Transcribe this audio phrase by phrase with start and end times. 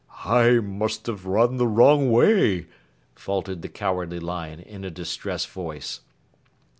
[0.25, 2.65] "I must have run the wrong way,"
[3.13, 5.99] faltered the Cowardly Lion in a distressed voice.